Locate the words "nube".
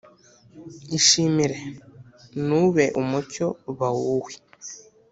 2.47-2.85